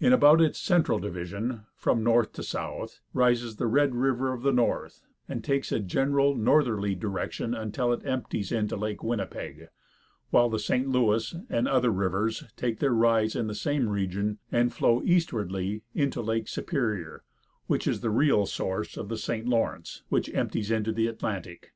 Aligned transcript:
In 0.00 0.12
about 0.12 0.40
its 0.40 0.58
center 0.58 0.98
division, 0.98 1.66
from 1.76 2.02
north 2.02 2.32
to 2.32 2.42
south, 2.42 2.98
rises 3.14 3.54
the 3.54 3.68
Red 3.68 3.94
River 3.94 4.32
of 4.32 4.42
the 4.42 4.50
North, 4.50 5.04
and 5.28 5.44
takes 5.44 5.70
a 5.70 5.78
general 5.78 6.34
northerly 6.34 6.96
direction 6.96 7.54
until 7.54 7.92
it 7.92 8.04
empties 8.04 8.50
into 8.50 8.74
Lake 8.74 9.04
Winnipeg, 9.04 9.68
while 10.30 10.48
the 10.50 10.58
St. 10.58 10.88
Louis 10.88 11.36
and 11.48 11.68
other 11.68 11.92
rivers 11.92 12.42
take 12.56 12.80
their 12.80 12.90
rise 12.90 13.36
in 13.36 13.46
the 13.46 13.54
same 13.54 13.88
region 13.88 14.38
and 14.50 14.72
flow 14.74 15.00
eastwardly 15.04 15.84
into 15.94 16.20
Lake 16.20 16.48
Superior, 16.48 17.22
which 17.68 17.86
is 17.86 18.00
the 18.00 18.10
real 18.10 18.46
source 18.46 18.96
of 18.96 19.08
the 19.08 19.16
St. 19.16 19.46
Lawrence, 19.46 20.02
which 20.08 20.28
empties 20.34 20.72
into 20.72 20.90
the 20.90 21.06
Atlantic. 21.06 21.70